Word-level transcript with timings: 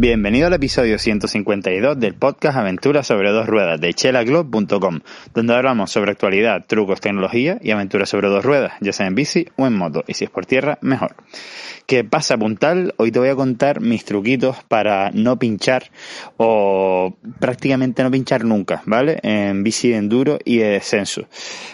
Bienvenido 0.00 0.46
al 0.46 0.52
episodio 0.52 0.96
152 0.96 1.98
del 1.98 2.14
podcast 2.14 2.56
Aventuras 2.56 3.04
sobre 3.04 3.32
dos 3.32 3.48
ruedas 3.48 3.80
de 3.80 3.92
chelaglobe.com, 3.92 5.00
donde 5.34 5.54
hablamos 5.56 5.90
sobre 5.90 6.12
actualidad, 6.12 6.66
trucos, 6.68 7.00
tecnología 7.00 7.58
y 7.60 7.72
aventuras 7.72 8.08
sobre 8.08 8.28
dos 8.28 8.44
ruedas, 8.44 8.74
ya 8.80 8.92
sea 8.92 9.08
en 9.08 9.16
bici 9.16 9.48
o 9.56 9.66
en 9.66 9.74
moto, 9.74 10.04
y 10.06 10.14
si 10.14 10.22
es 10.22 10.30
por 10.30 10.46
tierra, 10.46 10.78
mejor. 10.82 11.16
¿Qué 11.88 12.04
pasa, 12.04 12.36
puntal? 12.36 12.92
Hoy 12.98 13.10
te 13.10 13.18
voy 13.18 13.30
a 13.30 13.34
contar 13.34 13.80
mis 13.80 14.04
truquitos 14.04 14.62
para 14.68 15.10
no 15.10 15.38
pinchar 15.38 15.84
o 16.36 17.16
prácticamente 17.40 18.02
no 18.02 18.10
pinchar 18.10 18.44
nunca, 18.44 18.82
¿vale? 18.84 19.18
En 19.22 19.64
bici 19.64 19.88
de 19.88 19.96
enduro 19.96 20.38
y 20.44 20.58
de 20.58 20.68
descenso. 20.68 21.22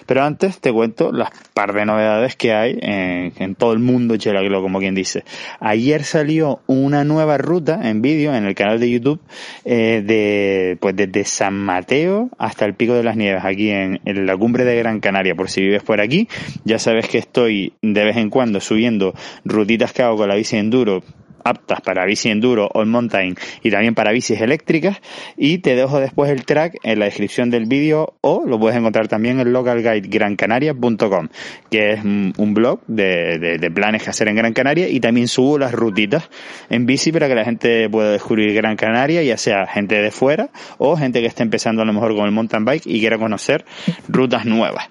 Pero 0.07 0.23
antes 0.23 0.61
te 0.61 0.73
cuento 0.73 1.11
las 1.11 1.31
par 1.53 1.73
de 1.73 1.85
novedades 1.85 2.37
que 2.37 2.53
hay 2.53 2.79
en, 2.81 3.57
todo 3.57 3.73
el 3.73 3.81
mundo 3.81 4.17
Chelaglo, 4.17 4.63
como 4.63 4.79
quien 4.79 4.95
dice. 4.95 5.25
Ayer 5.59 6.05
salió 6.05 6.61
una 6.69 7.03
nueva 7.03 7.37
ruta 7.37 7.81
en 7.83 8.01
vídeo 8.15 8.35
en 8.35 8.45
el 8.45 8.55
canal 8.55 8.81
de 8.81 8.91
YouTube 8.91 9.21
eh, 9.65 10.03
de 10.05 10.77
pues 10.81 10.95
desde 10.97 11.25
San 11.25 11.55
Mateo 11.55 12.31
hasta 12.39 12.65
el 12.65 12.75
Pico 12.75 12.95
de 12.95 13.03
las 13.03 13.17
Nieves, 13.17 13.45
aquí 13.45 13.71
en, 13.71 14.01
en 14.05 14.27
la 14.27 14.37
cumbre 14.37 14.65
de 14.65 14.77
Gran 14.77 15.01
Canaria. 15.01 15.35
Por 15.35 15.51
si 15.51 15.63
vives 15.63 15.83
por 15.83 16.01
aquí, 16.01 16.29
ya 16.65 16.79
sabes 16.79 17.09
que 17.09 17.19
estoy 17.19 17.73
de 17.83 18.05
vez 18.05 18.17
en 18.17 18.31
cuando 18.31 18.61
subiendo 18.61 19.15
rutitas 19.45 19.93
que 19.93 20.05
con 20.05 20.29
la 20.29 20.35
bici 20.35 20.57
enduro 20.57 21.03
aptas 21.45 21.81
para 21.81 22.05
bici 22.05 22.31
enduro, 22.31 22.69
all 22.73 22.87
mountain 22.87 23.37
y 23.63 23.71
también 23.71 23.95
para 23.95 24.13
bicis 24.13 24.41
eléctricas. 24.41 25.01
Y 25.37 25.59
te 25.59 25.77
dejo 25.77 26.01
después 26.01 26.31
el 26.31 26.45
track 26.45 26.79
en 26.83 26.99
la 26.99 27.05
descripción 27.05 27.51
del 27.51 27.67
vídeo 27.67 28.15
o 28.21 28.45
lo 28.47 28.59
puedes 28.59 28.77
encontrar 28.77 29.09
también 29.09 29.41
en 29.41 29.53
localguidegrancanaria.com, 29.53 31.29
que 31.71 31.93
es 31.93 32.05
un 32.05 32.55
blog 32.55 32.81
de, 32.87 33.59
de, 33.59 33.71
planes 33.71 34.03
que 34.03 34.11
hacer 34.11 34.29
en 34.29 34.37
Gran 34.37 34.53
Canaria 34.53 34.89
y 34.89 35.01
también 35.01 35.29
subo 35.29 35.59
las 35.59 35.73
rutitas 35.73 36.31
en 36.71 36.87
bici 36.87 37.13
para 37.13 37.29
que 37.29 37.35
la 37.35 37.45
gente 37.45 37.89
pueda 37.91 38.13
descubrir 38.13 38.55
Gran 38.55 38.77
Canaria, 38.77 39.23
ya 39.23 39.37
sea 39.37 39.67
gente 39.67 40.01
de 40.01 40.11
fuera 40.11 40.51
o 40.79 40.97
gente 40.97 41.21
que 41.21 41.27
esté 41.27 41.43
empezando 41.43 41.83
a 41.83 41.85
lo 41.85 41.93
mejor 41.93 42.15
con 42.15 42.27
el 42.27 42.33
mountain 42.33 42.65
bike 42.65 42.87
y 42.87 43.01
quiera 43.01 43.19
conocer 43.19 43.65
rutas 44.09 44.45
nuevas. 44.47 44.89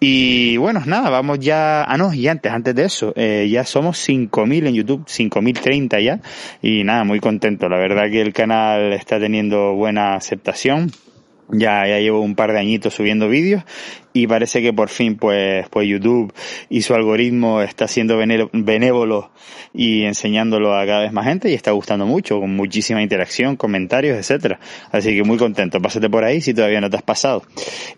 Y 0.00 0.56
bueno, 0.56 0.82
nada, 0.84 1.08
vamos 1.10 1.38
ya, 1.38 1.84
ah 1.84 1.96
no, 1.96 2.12
y 2.12 2.28
antes, 2.28 2.52
antes 2.52 2.74
de 2.74 2.84
eso, 2.84 3.12
eh, 3.16 3.48
ya 3.50 3.64
somos 3.64 4.06
5.000 4.06 4.68
en 4.68 4.74
YouTube, 4.74 5.06
5.030 5.06 5.93
Y 6.62 6.84
nada, 6.84 7.04
muy 7.04 7.20
contento. 7.20 7.68
La 7.68 7.78
verdad 7.78 8.10
que 8.10 8.20
el 8.20 8.32
canal 8.32 8.92
está 8.92 9.18
teniendo 9.18 9.74
buena 9.74 10.14
aceptación. 10.14 10.90
Ya, 11.50 11.86
ya 11.86 11.98
llevo 11.98 12.20
un 12.20 12.34
par 12.34 12.52
de 12.52 12.58
añitos 12.58 12.94
subiendo 12.94 13.28
vídeos 13.28 13.62
y 14.16 14.28
parece 14.28 14.62
que 14.62 14.72
por 14.72 14.88
fin 14.88 15.16
pues, 15.16 15.68
pues 15.68 15.88
YouTube 15.88 16.32
y 16.70 16.82
su 16.82 16.94
algoritmo 16.94 17.60
está 17.62 17.88
siendo 17.88 18.16
benévolo 18.16 19.30
y 19.74 20.04
enseñándolo 20.04 20.72
a 20.72 20.86
cada 20.86 21.00
vez 21.00 21.12
más 21.12 21.26
gente 21.26 21.50
y 21.50 21.54
está 21.54 21.72
gustando 21.72 22.06
mucho, 22.06 22.38
con 22.38 22.54
muchísima 22.54 23.02
interacción, 23.02 23.56
comentarios, 23.56 24.16
etcétera. 24.16 24.60
Así 24.92 25.16
que 25.16 25.24
muy 25.24 25.36
contento. 25.36 25.82
Pásate 25.82 26.08
por 26.08 26.22
ahí 26.22 26.40
si 26.40 26.54
todavía 26.54 26.80
no 26.80 26.88
te 26.88 26.96
has 26.96 27.02
pasado. 27.02 27.42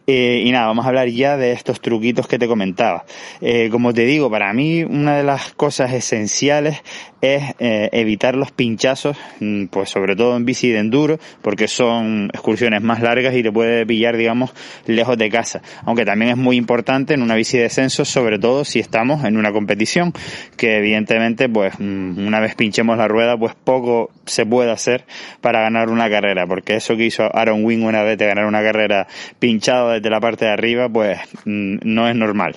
Eh, 0.06 0.42
y 0.42 0.50
nada, 0.52 0.68
vamos 0.68 0.86
a 0.86 0.88
hablar 0.88 1.08
ya 1.08 1.36
de 1.36 1.52
estos 1.52 1.82
truquitos 1.82 2.26
que 2.26 2.38
te 2.38 2.48
comentaba. 2.48 3.04
Eh, 3.42 3.68
como 3.70 3.92
te 3.92 4.06
digo, 4.06 4.30
para 4.30 4.54
mí 4.54 4.84
una 4.84 5.18
de 5.18 5.22
las 5.22 5.52
cosas 5.52 5.92
esenciales 5.92 6.82
es 7.20 7.42
eh, 7.58 7.90
evitar 7.92 8.36
los 8.36 8.52
pinchazos, 8.52 9.18
mm, 9.40 9.66
pues 9.66 9.90
sobre 9.90 10.16
todo 10.16 10.34
en 10.36 10.46
bici 10.46 10.70
de 10.70 10.78
enduro, 10.78 11.18
porque 11.42 11.68
son 11.68 12.30
excursiones 12.32 12.80
más 12.80 13.02
largas 13.02 13.34
y 13.36 13.42
te 13.42 13.52
puede 13.52 13.86
pillar, 13.86 14.16
digamos, 14.16 14.52
lejos 14.86 15.16
de 15.18 15.30
casa. 15.30 15.62
Aunque 15.84 16.04
también 16.04 16.32
es 16.32 16.36
muy 16.36 16.56
importante 16.56 17.14
en 17.14 17.22
una 17.22 17.34
bici 17.34 17.56
de 17.56 17.64
descenso, 17.64 18.04
sobre 18.04 18.38
todo 18.38 18.64
si 18.64 18.78
estamos 18.78 19.24
en 19.24 19.36
una 19.36 19.52
competición, 19.52 20.12
que 20.56 20.78
evidentemente, 20.78 21.48
pues 21.48 21.74
mm, 21.78 22.26
una 22.26 22.40
vez 22.40 22.54
pinchemos 22.54 22.98
la 22.98 23.08
rueda, 23.08 23.36
pues 23.36 23.54
poco 23.54 24.10
se 24.24 24.46
puede 24.46 24.70
hacer 24.70 25.04
para 25.40 25.60
ganar 25.60 25.88
una 25.88 26.08
carrera, 26.10 26.46
porque 26.46 26.76
eso 26.76 26.96
que 26.96 27.04
hizo 27.04 27.24
Aaron 27.34 27.64
Wing 27.64 27.82
una 27.82 28.02
vez 28.02 28.18
de 28.18 28.26
ganar 28.26 28.46
una 28.46 28.62
carrera 28.62 29.06
pinchado 29.38 29.90
desde 29.90 30.10
la 30.10 30.20
parte 30.20 30.44
de 30.44 30.50
arriba, 30.50 30.88
pues 30.88 31.18
mm, 31.44 31.78
no 31.82 32.08
es 32.08 32.16
normal. 32.16 32.56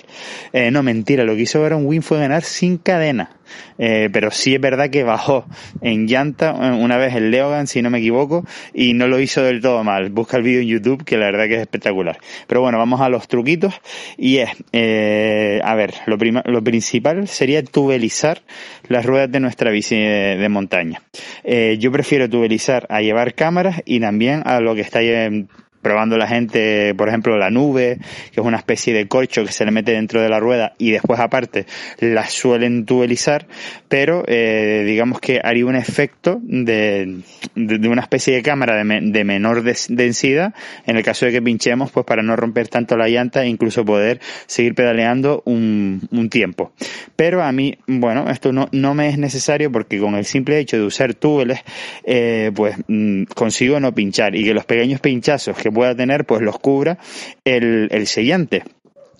Eh, 0.52 0.70
no, 0.70 0.82
mentira, 0.82 1.24
lo 1.24 1.34
que 1.34 1.42
hizo 1.42 1.64
Aaron 1.64 1.86
Wing 1.86 2.02
fue 2.02 2.18
ganar 2.18 2.42
sin 2.42 2.78
cadena. 2.78 3.30
Eh, 3.78 4.10
pero 4.12 4.30
sí 4.30 4.54
es 4.54 4.60
verdad 4.60 4.90
que 4.90 5.04
bajó 5.04 5.46
en 5.80 6.06
llanta 6.06 6.50
eh, 6.50 6.72
una 6.72 6.96
vez 6.96 7.14
el 7.14 7.30
Leogan, 7.30 7.66
si 7.66 7.82
no 7.82 7.90
me 7.90 7.98
equivoco, 7.98 8.44
y 8.74 8.94
no 8.94 9.08
lo 9.08 9.20
hizo 9.20 9.42
del 9.42 9.60
todo 9.60 9.82
mal. 9.84 10.10
Busca 10.10 10.36
el 10.36 10.42
vídeo 10.42 10.60
en 10.60 10.68
YouTube, 10.68 11.04
que 11.04 11.16
la 11.16 11.26
verdad 11.26 11.46
que 11.46 11.54
es 11.54 11.60
espectacular. 11.60 12.18
Pero 12.46 12.60
bueno, 12.60 12.78
vamos 12.78 13.00
a 13.00 13.08
los 13.08 13.28
truquitos. 13.28 13.74
Y 14.16 14.38
es, 14.38 14.50
eh, 14.72 15.60
a 15.64 15.74
ver, 15.74 15.94
lo, 16.06 16.16
lo 16.16 16.64
principal 16.64 17.26
sería 17.28 17.64
tubelizar 17.64 18.42
las 18.88 19.04
ruedas 19.06 19.30
de 19.30 19.40
nuestra 19.40 19.70
bici 19.70 19.96
de, 19.96 20.48
montaña. 20.50 21.00
yo 21.78 21.92
prefiero 21.92 22.28
tubelizar 22.28 22.86
a 22.90 23.00
llevar 23.02 23.34
cámaras 23.34 23.82
y 23.84 24.00
también 24.00 24.42
a 24.44 24.60
lo 24.60 24.74
que 24.74 24.80
está 24.80 25.00
probando 25.82 26.16
la 26.16 26.26
gente, 26.26 26.94
por 26.94 27.08
ejemplo, 27.08 27.38
la 27.38 27.50
nube, 27.50 27.98
que 28.32 28.40
es 28.40 28.46
una 28.46 28.58
especie 28.58 28.92
de 28.92 29.08
corcho 29.08 29.44
que 29.44 29.52
se 29.52 29.64
le 29.64 29.70
mete 29.70 29.92
dentro 29.92 30.20
de 30.20 30.28
la 30.28 30.40
rueda 30.40 30.74
y 30.78 30.90
después 30.90 31.20
aparte 31.20 31.66
la 32.00 32.28
suelen 32.28 32.84
tubelizar, 32.84 33.46
pero 33.88 34.24
eh, 34.26 34.84
digamos 34.86 35.20
que 35.20 35.40
haría 35.42 35.66
un 35.66 35.76
efecto 35.76 36.38
de, 36.42 37.20
de, 37.54 37.88
una 37.88 38.02
especie 38.02 38.34
de 38.34 38.42
cámara 38.42 38.82
de, 38.82 39.00
de 39.02 39.24
menor 39.24 39.62
densidad 39.62 40.54
en 40.86 40.96
el 40.96 41.02
caso 41.02 41.26
de 41.26 41.32
que 41.32 41.42
pinchemos, 41.42 41.90
pues 41.90 42.06
para 42.06 42.22
no 42.22 42.36
romper 42.36 42.68
tanto 42.68 42.96
la 42.96 43.08
llanta 43.08 43.44
e 43.44 43.48
incluso 43.48 43.84
poder 43.84 44.20
seguir 44.46 44.74
pedaleando 44.74 45.42
un, 45.46 46.00
un 46.10 46.28
tiempo. 46.28 46.72
Pero 47.16 47.42
a 47.42 47.52
mí, 47.52 47.78
bueno, 47.86 48.28
esto 48.30 48.52
no, 48.52 48.68
no 48.72 48.94
me 48.94 49.08
es 49.08 49.18
necesario 49.18 49.70
porque 49.70 49.98
con 49.98 50.14
el 50.14 50.24
simple 50.24 50.58
hecho 50.58 50.76
de 50.76 50.84
usar 50.84 51.14
túbeles, 51.14 51.60
eh, 52.04 52.50
pues 52.54 52.76
mm, 52.88 53.24
consigo 53.24 53.80
no 53.80 53.94
pinchar 53.94 54.34
y 54.34 54.44
que 54.44 54.54
los 54.54 54.64
pequeños 54.64 55.00
pinchazos 55.00 55.56
que 55.56 55.69
pueda 55.70 55.94
tener, 55.94 56.24
pues 56.24 56.42
los 56.42 56.58
cubra 56.58 56.98
el, 57.44 57.88
el 57.90 58.06
sellante. 58.06 58.64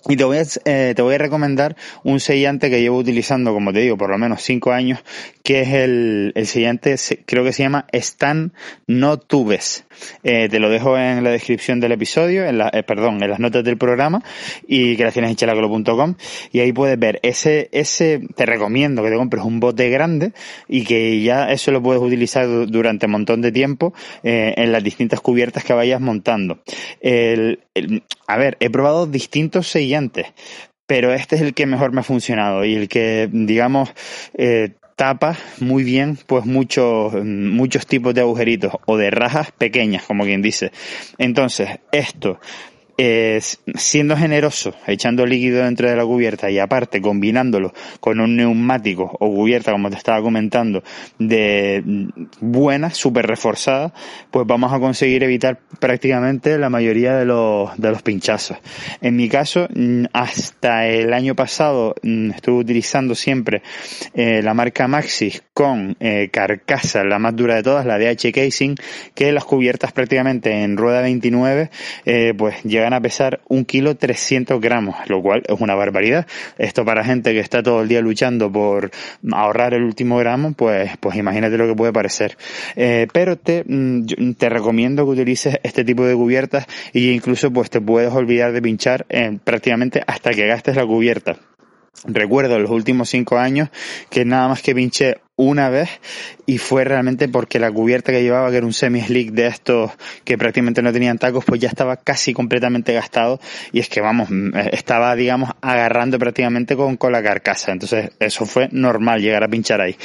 Y 0.09 0.15
te 0.15 0.23
voy, 0.23 0.37
a, 0.37 0.43
eh, 0.65 0.93
te 0.95 1.01
voy 1.01 1.13
a 1.15 1.17
recomendar 1.19 1.75
un 2.03 2.19
sellante 2.19 2.71
que 2.71 2.81
llevo 2.81 2.97
utilizando, 2.97 3.53
como 3.53 3.71
te 3.71 3.79
digo, 3.79 3.97
por 3.97 4.09
lo 4.09 4.17
menos 4.17 4.41
cinco 4.41 4.71
años, 4.71 4.99
que 5.43 5.61
es 5.61 5.69
el, 5.69 6.31
el 6.33 6.47
sellante, 6.47 6.95
creo 7.27 7.43
que 7.43 7.53
se 7.53 7.63
llama 7.63 7.85
Stan 7.91 8.51
No 8.87 9.19
Tubes. 9.19 9.85
Eh, 10.23 10.49
te 10.49 10.59
lo 10.59 10.69
dejo 10.69 10.97
en 10.97 11.23
la 11.23 11.29
descripción 11.29 11.79
del 11.79 11.91
episodio, 11.91 12.45
en 12.45 12.57
la, 12.57 12.69
eh, 12.73 12.81
perdón, 12.81 13.21
en 13.21 13.29
las 13.29 13.39
notas 13.39 13.63
del 13.63 13.77
programa, 13.77 14.23
y 14.67 14.95
que 14.95 15.03
las 15.03 15.13
tienes 15.13 15.29
en 15.29 15.37
chelacolo.com, 15.37 16.15
y 16.51 16.61
ahí 16.61 16.73
puedes 16.73 16.97
ver 16.97 17.19
ese, 17.21 17.69
ese, 17.71 18.21
te 18.35 18.47
recomiendo 18.47 19.03
que 19.03 19.11
te 19.11 19.17
compres 19.17 19.43
un 19.43 19.59
bote 19.59 19.87
grande, 19.89 20.33
y 20.67 20.83
que 20.83 21.21
ya 21.21 21.51
eso 21.51 21.71
lo 21.71 21.83
puedes 21.83 22.01
utilizar 22.01 22.47
durante 22.67 23.05
un 23.05 23.11
montón 23.11 23.41
de 23.41 23.51
tiempo, 23.51 23.93
eh, 24.23 24.55
en 24.57 24.71
las 24.71 24.83
distintas 24.83 25.21
cubiertas 25.21 25.63
que 25.63 25.73
vayas 25.73 26.01
montando. 26.01 26.59
El, 27.01 27.59
a 28.25 28.37
ver, 28.37 28.57
he 28.59 28.71
probado 28.71 29.05
distintos 29.05 29.67
sellantes 29.67 29.90
pero 30.85 31.13
este 31.13 31.35
es 31.35 31.41
el 31.41 31.53
que 31.53 31.65
mejor 31.65 31.93
me 31.93 32.01
ha 32.01 32.03
funcionado 32.03 32.65
y 32.65 32.75
el 32.75 32.89
que, 32.89 33.29
digamos, 33.31 33.93
eh, 34.37 34.73
tapa 34.95 35.35
muy 35.59 35.83
bien 35.83 36.17
pues 36.27 36.45
muchos 36.45 37.13
muchos 37.23 37.87
tipos 37.87 38.13
de 38.13 38.21
agujeritos 38.21 38.73
o 38.85 38.97
de 38.97 39.09
rajas 39.09 39.51
pequeñas 39.51 40.03
como 40.03 40.25
quien 40.25 40.41
dice. 40.41 40.71
Entonces 41.17 41.79
esto 41.91 42.39
siendo 43.75 44.17
generoso, 44.17 44.73
echando 44.87 45.25
líquido 45.25 45.63
dentro 45.63 45.89
de 45.89 45.95
la 45.95 46.05
cubierta 46.05 46.49
y 46.49 46.59
aparte 46.59 47.01
combinándolo 47.01 47.73
con 47.99 48.19
un 48.19 48.35
neumático 48.35 49.15
o 49.19 49.33
cubierta, 49.33 49.71
como 49.71 49.89
te 49.89 49.97
estaba 49.97 50.21
comentando, 50.21 50.83
de 51.17 51.83
buena, 52.39 52.91
súper 52.91 53.27
reforzada, 53.27 53.93
pues 54.29 54.45
vamos 54.45 54.71
a 54.73 54.79
conseguir 54.79 55.23
evitar 55.23 55.59
prácticamente 55.79 56.57
la 56.57 56.69
mayoría 56.69 57.15
de 57.15 57.25
los, 57.25 57.77
de 57.77 57.91
los 57.91 58.01
pinchazos. 58.01 58.57
En 59.01 59.15
mi 59.15 59.29
caso, 59.29 59.67
mm, 59.73 60.05
hasta 60.13 60.87
el 60.87 61.13
año 61.13 61.35
pasado 61.35 61.95
mm, 62.03 62.31
estuve 62.31 62.59
utilizando 62.59 63.15
siempre 63.15 63.61
eh, 64.13 64.41
la 64.41 64.53
marca 64.53 64.87
Maxis 64.87 65.41
con 65.61 65.95
eh, 65.99 66.29
carcasa, 66.31 67.03
la 67.03 67.19
más 67.19 67.35
dura 67.35 67.53
de 67.53 67.61
todas, 67.61 67.85
la 67.85 67.99
DH 67.99 68.31
Casing, 68.33 68.73
que 69.13 69.31
las 69.31 69.45
cubiertas 69.45 69.91
prácticamente 69.91 70.63
en 70.63 70.75
rueda 70.75 71.01
29, 71.01 71.69
eh, 72.05 72.33
pues 72.35 72.63
llegan 72.63 72.93
a 72.93 72.99
pesar 72.99 73.41
un 73.47 73.63
kilo 73.63 73.93
300 73.93 74.59
gramos, 74.59 74.95
lo 75.07 75.21
cual 75.21 75.43
es 75.47 75.61
una 75.61 75.75
barbaridad. 75.75 76.25
Esto 76.57 76.83
para 76.83 77.03
gente 77.03 77.33
que 77.33 77.41
está 77.41 77.61
todo 77.61 77.83
el 77.83 77.89
día 77.89 78.01
luchando 78.01 78.51
por 78.51 78.89
ahorrar 79.31 79.75
el 79.75 79.83
último 79.83 80.17
gramo, 80.17 80.53
pues, 80.53 80.97
pues 80.99 81.15
imagínate 81.15 81.59
lo 81.59 81.67
que 81.67 81.75
puede 81.75 81.93
parecer. 81.93 82.39
Eh, 82.75 83.05
pero 83.13 83.37
te, 83.37 83.63
mm, 83.63 84.33
te 84.39 84.49
recomiendo 84.49 85.05
que 85.05 85.11
utilices 85.11 85.59
este 85.61 85.83
tipo 85.83 86.05
de 86.05 86.15
cubiertas 86.15 86.65
y 86.91 87.11
incluso 87.11 87.51
pues 87.51 87.69
te 87.69 87.79
puedes 87.79 88.11
olvidar 88.11 88.51
de 88.51 88.63
pinchar 88.63 89.05
eh, 89.09 89.37
prácticamente 89.43 90.01
hasta 90.07 90.31
que 90.31 90.47
gastes 90.47 90.75
la 90.75 90.87
cubierta. 90.87 91.37
Recuerdo 92.05 92.57
los 92.57 92.71
últimos 92.71 93.09
cinco 93.09 93.37
años 93.37 93.69
que 94.09 94.25
nada 94.25 94.47
más 94.47 94.61
que 94.61 94.73
pinché 94.73 95.17
una 95.37 95.69
vez 95.69 95.89
y 96.45 96.57
fue 96.57 96.83
realmente 96.83 97.27
porque 97.27 97.57
la 97.59 97.71
cubierta 97.71 98.11
que 98.11 98.21
llevaba, 98.21 98.51
que 98.51 98.57
era 98.57 98.65
un 98.65 98.73
semi-slick 98.73 99.31
de 99.31 99.47
estos 99.47 99.91
que 100.23 100.37
prácticamente 100.37 100.81
no 100.81 100.91
tenían 100.91 101.17
tacos, 101.17 101.45
pues 101.45 101.59
ya 101.61 101.69
estaba 101.69 101.97
casi 101.97 102.33
completamente 102.33 102.93
gastado 102.93 103.39
y 103.71 103.79
es 103.79 103.89
que 103.89 104.01
vamos, 104.01 104.29
estaba 104.71 105.15
digamos 105.15 105.51
agarrando 105.61 106.19
prácticamente 106.19 106.75
con, 106.75 106.97
con 106.97 107.11
la 107.11 107.23
carcasa, 107.23 107.71
entonces 107.71 108.11
eso 108.19 108.45
fue 108.45 108.69
normal 108.71 109.21
llegar 109.21 109.43
a 109.43 109.47
pinchar 109.47 109.81
ahí. 109.81 109.95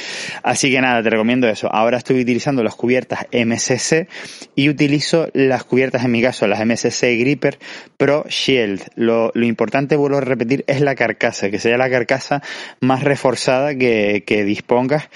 Así 0.43 0.71
que 0.71 0.81
nada, 0.81 1.03
te 1.03 1.09
recomiendo 1.09 1.47
eso. 1.47 1.69
Ahora 1.71 1.97
estoy 1.97 2.21
utilizando 2.21 2.63
las 2.63 2.75
cubiertas 2.75 3.27
MCC 3.31 4.07
y 4.55 4.69
utilizo 4.69 5.27
las 5.33 5.63
cubiertas 5.63 6.05
en 6.05 6.11
mi 6.11 6.21
caso, 6.21 6.47
las 6.47 6.65
MCC 6.65 7.19
Gripper 7.19 7.59
Pro 7.97 8.25
Shield. 8.27 8.83
Lo, 8.95 9.31
lo 9.33 9.45
importante, 9.45 9.95
vuelvo 9.95 10.17
a 10.17 10.21
repetir, 10.21 10.63
es 10.67 10.81
la 10.81 10.95
carcasa, 10.95 11.49
que 11.49 11.59
sea 11.59 11.77
la 11.77 11.89
carcasa 11.89 12.41
más 12.79 13.03
reforzada 13.03 13.75
que, 13.75 14.23
que 14.25 14.43
dispongas 14.43 15.09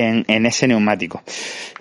en, 0.00 0.46
ese 0.46 0.68
neumático. 0.68 1.22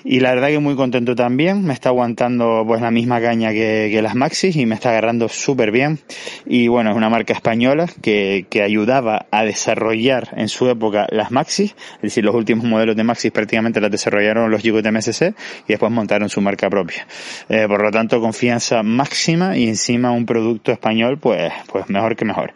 Y 0.04 0.20
la 0.20 0.36
verdad 0.36 0.50
que 0.50 0.60
muy 0.60 0.76
contento 0.76 1.16
también, 1.16 1.64
me 1.64 1.74
está 1.74 1.90
aguantando 1.90 2.64
pues 2.68 2.82
la 2.82 2.92
misma 2.92 3.20
caña 3.22 3.52
que, 3.52 3.90
que 3.92 4.02
las 4.02 4.14
Maxis 4.14 4.56
y 4.56 4.66
me 4.66 4.76
está 4.76 4.90
agarrando 4.90 5.28
súper 5.30 5.72
bien. 5.72 6.00
Y 6.46 6.68
bueno, 6.68 6.92
es 6.92 6.96
una 6.96 7.10
marca 7.10 7.34
española 7.34 7.88
que, 8.02 8.46
que 8.50 8.62
ayudaba 8.62 9.26
a 9.32 9.44
desarrollar 9.44 10.30
en 10.38 10.48
su 10.48 10.70
época 10.70 11.08
las 11.10 11.32
Maxis, 11.32 11.76
es 11.96 12.02
decir, 12.02 12.24
los 12.24 12.36
últimos 12.36 12.66
modelos 12.66 12.96
de 12.96 13.04
Maxis 13.04 13.32
prácticamente 13.32 13.82
las 13.82 13.92
desarrollaron 13.92 14.52
los 14.52 14.62
chicos 14.62 14.84
de 14.84 14.92
MSC 14.92 15.34
y 15.68 15.70
después 15.70 15.92
montaron 15.92 16.30
su 16.30 16.42
marca 16.42 16.70
propia. 16.70 17.08
Eh, 17.50 17.66
por 17.68 17.82
lo 17.82 17.92
tanto, 17.92 18.22
confianza 18.22 18.84
máxima 18.84 19.58
y 19.58 19.68
encima 19.68 20.12
un 20.12 20.26
producto 20.26 20.72
español, 20.72 21.18
pues, 21.20 21.52
pues 21.72 21.90
mejor 21.90 22.16
que 22.16 22.26
mejor. 22.26 22.54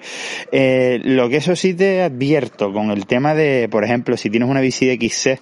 Eh, 0.51 0.99
lo 1.03 1.29
que 1.29 1.37
eso 1.37 1.55
sí 1.55 1.73
te 1.73 2.01
advierto 2.01 2.71
con 2.71 2.91
el 2.91 3.05
tema 3.05 3.33
de, 3.35 3.67
por 3.69 3.83
ejemplo, 3.83 4.17
si 4.17 4.29
tienes 4.29 4.49
una 4.49 4.61
bici 4.61 4.85
de 4.85 4.95
XC, 4.95 5.41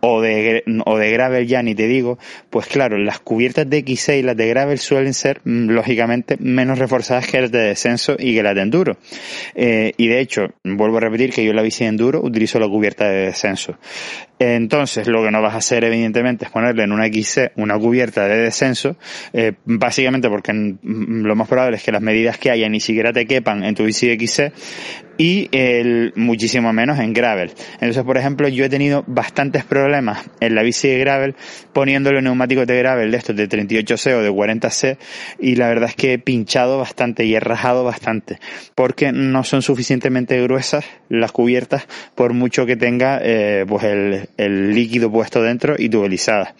o 0.00 0.20
de, 0.20 0.62
o 0.84 0.98
de 0.98 1.10
gravel 1.10 1.46
ya 1.46 1.62
ni 1.62 1.74
te 1.74 1.86
digo, 1.86 2.18
pues 2.50 2.66
claro, 2.66 2.98
las 2.98 3.20
cubiertas 3.20 3.68
de 3.68 3.84
X6 3.84 4.18
y 4.20 4.22
las 4.22 4.36
de 4.36 4.48
gravel 4.48 4.78
suelen 4.78 5.14
ser, 5.14 5.40
mm, 5.44 5.70
lógicamente, 5.70 6.36
menos 6.38 6.78
reforzadas 6.78 7.26
que 7.26 7.40
las 7.40 7.50
de 7.50 7.58
descenso 7.60 8.16
y 8.18 8.34
que 8.34 8.42
las 8.42 8.54
de 8.54 8.62
enduro. 8.62 8.96
Eh, 9.54 9.92
y 9.96 10.08
de 10.08 10.20
hecho, 10.20 10.48
vuelvo 10.64 10.98
a 10.98 11.00
repetir 11.00 11.32
que 11.32 11.44
yo 11.44 11.52
la 11.52 11.62
bici 11.62 11.84
de 11.84 11.90
enduro 11.90 12.20
utilizo 12.22 12.58
la 12.58 12.68
cubierta 12.68 13.08
de 13.08 13.26
descenso. 13.26 13.76
Entonces, 14.38 15.08
lo 15.08 15.24
que 15.24 15.32
no 15.32 15.42
vas 15.42 15.54
a 15.54 15.58
hacer, 15.58 15.82
evidentemente, 15.84 16.44
es 16.44 16.50
ponerle 16.50 16.84
en 16.84 16.92
una 16.92 17.06
XC 17.06 17.52
una 17.56 17.76
cubierta 17.76 18.28
de 18.28 18.36
descenso, 18.36 18.96
eh, 19.32 19.54
básicamente 19.64 20.28
porque 20.28 20.52
lo 20.52 21.34
más 21.34 21.48
probable 21.48 21.76
es 21.76 21.82
que 21.82 21.90
las 21.90 22.02
medidas 22.02 22.38
que 22.38 22.50
haya 22.50 22.68
ni 22.68 22.78
siquiera 22.78 23.12
te 23.12 23.26
quepan 23.26 23.64
en 23.64 23.74
tu 23.74 23.84
bici 23.84 24.06
de 24.06 24.14
XC 24.14 24.52
y 25.18 25.48
el, 25.52 26.12
muchísimo 26.16 26.72
menos 26.72 26.98
en 27.00 27.12
gravel. 27.12 27.52
Entonces, 27.74 28.04
por 28.04 28.16
ejemplo, 28.16 28.48
yo 28.48 28.64
he 28.64 28.68
tenido 28.68 29.04
bastantes 29.06 29.64
problemas 29.64 30.24
en 30.40 30.54
la 30.54 30.62
bici 30.62 30.88
de 30.88 30.98
gravel 30.98 31.34
poniéndole 31.72 32.22
neumáticos 32.22 32.66
de 32.66 32.78
gravel 32.78 33.10
de 33.10 33.16
estos 33.18 33.36
de 33.36 33.48
38C 33.48 34.14
o 34.14 34.22
de 34.22 34.30
40C 34.30 34.96
y 35.40 35.56
la 35.56 35.68
verdad 35.68 35.90
es 35.90 35.96
que 35.96 36.14
he 36.14 36.18
pinchado 36.18 36.78
bastante 36.78 37.24
y 37.24 37.34
he 37.34 37.40
rajado 37.40 37.84
bastante 37.84 38.38
porque 38.74 39.12
no 39.12 39.42
son 39.42 39.62
suficientemente 39.62 40.40
gruesas 40.40 40.84
las 41.08 41.32
cubiertas 41.32 41.86
por 42.14 42.32
mucho 42.32 42.64
que 42.64 42.76
tenga 42.76 43.18
eh, 43.22 43.64
pues 43.68 43.84
el, 43.84 44.28
el 44.36 44.74
líquido 44.74 45.10
puesto 45.10 45.42
dentro 45.42 45.74
y 45.76 45.88
tubelizada. 45.88 46.54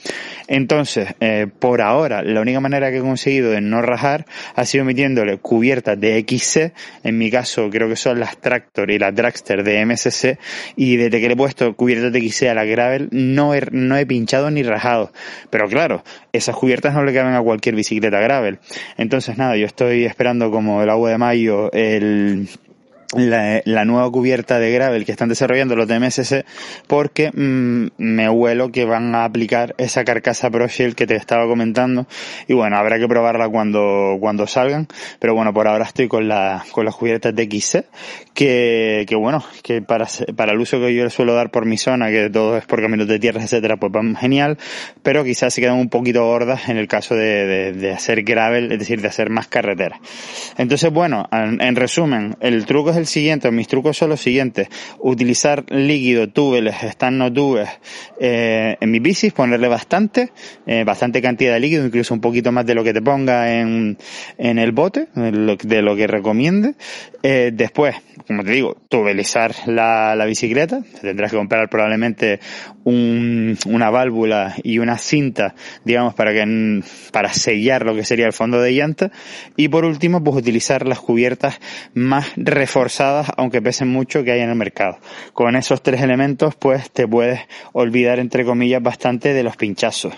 Entonces, 0.49 1.15
eh, 1.21 1.47
por 1.59 1.83
ahora, 1.83 2.23
la 2.23 2.41
única 2.41 2.59
manera 2.59 2.91
que 2.91 2.99
he 2.99 3.03
conseguido 3.03 3.51
de 3.51 3.61
no 3.61 3.83
rajar 3.83 4.25
ha 4.55 4.65
sido 4.65 4.85
metiéndole 4.85 5.37
cubiertas 5.37 6.01
de 6.01 6.19
XC, 6.27 6.73
en 7.05 7.19
mi 7.19 7.31
caso 7.31 7.69
creo 7.71 7.89
que 7.89 7.97
son 7.97 8.19
las 8.19 8.39
Tractor 8.49 8.91
y 8.91 8.99
las 8.99 9.15
Dragster 9.15 9.63
de 9.63 9.85
MSC, 9.85 10.39
y 10.77 10.97
desde 10.97 11.21
que 11.21 11.27
le 11.27 11.35
he 11.35 11.37
puesto 11.37 11.75
cubiertas 11.75 12.11
de 12.13 12.27
XC 12.27 12.49
a 12.49 12.55
la 12.55 12.65
Gravel 12.65 13.09
no 13.11 13.55
he, 13.55 13.63
no 13.71 13.95
he 13.97 14.07
pinchado 14.07 14.51
ni 14.51 14.63
rajado. 14.63 15.13
Pero 15.51 15.69
claro, 15.69 16.03
esas 16.33 16.57
cubiertas 16.57 16.95
no 16.95 17.05
le 17.05 17.13
caben 17.13 17.35
a 17.35 17.43
cualquier 17.43 17.75
bicicleta 17.75 18.21
Gravel. 18.21 18.59
Entonces 18.97 19.37
nada, 19.37 19.57
yo 19.57 19.67
estoy 19.67 20.07
esperando 20.07 20.51
como 20.51 20.83
el 20.83 20.89
agua 20.89 21.11
de 21.11 21.19
mayo 21.19 21.71
el 21.73 22.49
la, 23.17 23.63
la, 23.65 23.85
nueva 23.85 24.11
cubierta 24.11 24.59
de 24.59 24.71
gravel 24.71 25.05
que 25.07 25.13
están 25.13 25.29
desarrollando 25.29 25.77
los 25.77 25.89
de 25.89 25.99
MSC 25.99 26.45
porque 26.87 27.31
mmm, 27.33 27.89
me 27.97 28.29
huelo 28.29 28.71
que 28.71 28.85
van 28.85 29.15
a 29.15 29.25
aplicar 29.25 29.75
esa 29.79 30.05
carcasa 30.05 30.51
ProShield 30.51 30.95
que 30.95 31.07
te 31.07 31.17
estaba 31.17 31.47
comentando. 31.47 32.07
Y 32.47 32.55
bueno, 32.55 32.77
habrá 32.77 32.99
que 32.99 33.09
probarla 33.09 33.49
cuando, 33.49 34.17
cuando 34.21 34.47
salgan, 34.47 34.89
pero 35.19 35.35
bueno, 35.35 35.55
por 35.55 35.69
ahora 35.69 35.85
estoy 35.85 36.09
con 36.09 36.29
la, 36.29 36.65
con 36.71 36.85
las 36.85 36.95
cubiertas 36.95 37.35
de 37.35 37.45
XC 37.45 37.85
que, 38.35 39.05
que 39.09 39.17
bueno, 39.17 39.43
que 39.63 39.83
para, 39.83 40.07
para 40.37 40.53
el 40.53 40.61
uso 40.61 40.79
que 40.79 40.95
yo 40.95 41.05
le 41.05 41.11
suelo 41.11 41.35
dar 41.35 41.51
por 41.51 41.67
mi 41.67 41.79
zona, 41.79 42.11
que 42.11 42.31
todo 42.31 42.57
es 42.57 42.67
por 42.67 42.81
caminos 42.81 43.09
de 43.09 43.19
tierra, 43.19 43.43
etcétera, 43.43 43.79
pues 43.79 43.91
van 43.91 44.15
genial, 44.17 44.59
pero 45.03 45.25
quizás 45.25 45.55
se 45.55 45.61
quedan 45.61 45.77
un 45.77 45.89
poquito 45.89 46.25
gordas 46.25 46.69
en 46.69 46.77
el 46.77 46.87
caso 46.89 47.15
de, 47.15 47.47
de, 47.47 47.73
de 47.73 47.93
hacer 47.93 48.23
gravel, 48.23 48.71
es 48.71 48.79
decir, 48.79 49.01
de 49.01 49.09
hacer 49.09 49.31
más 49.31 49.49
carretera. 49.49 49.99
Entonces, 50.57 50.93
bueno, 50.93 51.29
en, 51.33 51.61
en 51.61 51.75
resumen, 51.75 52.37
el 52.41 52.65
truco 52.67 52.91
es 52.91 52.98
el 52.99 53.07
siguiente, 53.07 53.51
mis 53.51 53.69
trucos 53.69 53.97
son 53.97 54.11
los 54.11 54.21
siguientes. 54.21 54.69
Utilizar 54.99 55.65
líquido, 55.71 56.29
túbeles, 56.29 56.83
están 56.83 57.19
no 57.19 57.33
tubes 57.33 57.69
eh, 58.21 58.77
en 58.81 58.91
mis 58.91 59.03
bicis, 59.03 59.33
ponerle 59.33 59.69
bastante, 59.69 60.31
eh, 60.67 60.85
bastante 60.85 61.23
cantidad 61.23 61.55
de 61.55 61.61
líquido, 61.61 61.87
incluso 61.87 62.15
un 62.15 62.21
poquito 62.21 62.53
más 62.53 62.67
de 62.67 62.75
lo 62.75 62.85
que 62.85 62.93
te 62.93 63.01
ponga 63.01 63.61
en, 63.61 63.97
en 64.37 64.59
el 64.59 64.73
bote, 64.73 65.09
de 65.15 65.83
lo 65.83 65.97
que 65.97 66.07
recomiende. 66.07 66.75
Eh, 67.23 67.51
después, 67.53 67.97
como 68.27 68.45
te 68.45 68.53
digo, 68.53 68.77
tubelizar 68.89 69.55
la, 69.67 70.15
la 70.15 70.25
bicicleta. 70.25 70.83
Tendrás 71.01 71.31
que 71.31 71.37
comprar 71.37 71.69
probablemente 71.69 72.41
un, 72.89 73.59
una 73.67 73.91
válvula 73.91 74.55
y 74.63 74.79
una 74.79 74.97
cinta, 74.97 75.55
digamos, 75.85 76.15
para 76.15 76.33
que, 76.33 76.83
para 77.13 77.33
sellar 77.33 77.85
lo 77.85 77.95
que 77.95 78.05
sería 78.05 78.27
el 78.27 78.33
fondo 78.33 78.61
de 78.61 78.73
llanta. 78.73 79.11
Y 79.57 79.69
por 79.69 79.85
último, 79.85 80.25
pues 80.25 80.37
utilizar 80.37 80.87
las 80.87 81.01
cubiertas 81.01 81.61
más 81.95 82.33
reforzadas, 82.37 83.31
aunque 83.37 83.61
pesen 83.61 83.89
mucho, 83.89 84.25
que 84.25 84.33
hay 84.33 84.41
en 84.41 84.51
el 84.51 84.57
mercado. 84.57 84.99
Con 85.35 85.55
esos 85.57 85.83
tres 85.83 86.01
elementos, 86.01 86.55
pues 86.55 86.91
te 86.91 87.07
puedes 87.07 87.41
olvidar, 87.73 88.19
entre 88.19 88.45
comillas, 88.45 88.83
bastante 88.83 89.35
de 89.35 89.43
los 89.43 89.57
pinchazos. 89.57 90.15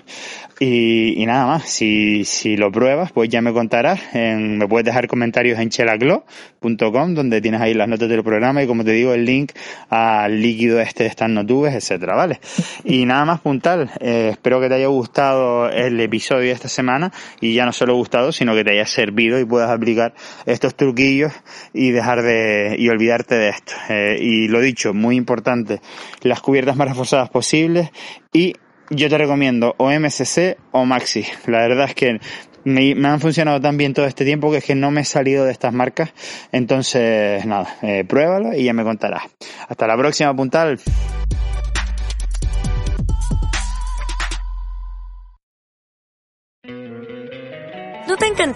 Y, 0.62 1.20
y 1.20 1.24
nada 1.24 1.46
más, 1.46 1.70
si, 1.70 2.24
si 2.26 2.56
lo 2.56 2.70
pruebas, 2.70 3.12
pues 3.12 3.30
ya 3.30 3.40
me 3.40 3.52
contarás. 3.52 3.98
En, 4.12 4.58
me 4.58 4.68
puedes 4.68 4.84
dejar 4.84 5.08
comentarios 5.08 5.58
en 5.58 5.70
chelaglo.com, 5.70 7.14
donde 7.14 7.40
tienes 7.40 7.62
ahí 7.62 7.72
las 7.72 7.88
notas 7.88 8.10
del 8.10 8.22
programa 8.22 8.62
y 8.62 8.66
como 8.66 8.84
te 8.84 8.92
digo, 8.92 9.14
el 9.14 9.24
link 9.24 9.52
al 9.88 10.42
líquido 10.42 10.78
este 10.78 11.04
de 11.04 11.08
estas 11.08 11.30
notubes, 11.30 11.74
etcétera, 11.74 12.14
¿vale? 12.14 12.40
Y 12.84 13.06
nada 13.06 13.24
más 13.24 13.40
puntal. 13.40 13.90
Eh, 14.00 14.30
espero 14.32 14.60
que 14.60 14.68
te 14.68 14.74
haya 14.74 14.86
gustado 14.86 15.68
el 15.68 16.00
episodio 16.00 16.46
de 16.46 16.52
esta 16.52 16.68
semana 16.68 17.12
y 17.40 17.54
ya 17.54 17.66
no 17.66 17.72
solo 17.72 17.94
gustado, 17.94 18.32
sino 18.32 18.54
que 18.54 18.64
te 18.64 18.72
haya 18.72 18.86
servido 18.86 19.38
y 19.38 19.44
puedas 19.44 19.70
aplicar 19.70 20.14
estos 20.46 20.74
truquillos 20.74 21.32
y 21.72 21.90
dejar 21.90 22.22
de, 22.22 22.76
y 22.78 22.88
olvidarte 22.88 23.36
de 23.36 23.48
esto. 23.50 23.72
Eh, 23.88 24.18
y 24.20 24.48
lo 24.48 24.60
dicho, 24.60 24.94
muy 24.94 25.16
importante, 25.16 25.80
las 26.22 26.40
cubiertas 26.40 26.76
más 26.76 26.88
reforzadas 26.88 27.30
posibles 27.30 27.90
y 28.32 28.54
yo 28.90 29.08
te 29.08 29.18
recomiendo 29.18 29.74
o 29.78 29.90
MSC 29.90 30.56
o 30.72 30.84
Maxi. 30.84 31.24
La 31.46 31.58
verdad 31.58 31.86
es 31.86 31.94
que 31.94 32.18
me, 32.64 32.94
me, 32.94 33.08
han 33.08 33.20
funcionado 33.20 33.60
tan 33.60 33.76
bien 33.76 33.94
todo 33.94 34.06
este 34.06 34.24
tiempo 34.24 34.50
que 34.50 34.58
es 34.58 34.64
que 34.64 34.74
no 34.74 34.90
me 34.90 35.02
he 35.02 35.04
salido 35.04 35.44
de 35.44 35.52
estas 35.52 35.72
marcas. 35.72 36.12
Entonces, 36.52 37.44
nada, 37.46 37.76
eh, 37.82 38.04
pruébalo 38.06 38.54
y 38.54 38.64
ya 38.64 38.72
me 38.72 38.84
contarás. 38.84 39.22
Hasta 39.68 39.86
la 39.86 39.96
próxima, 39.96 40.34
puntal. 40.34 40.78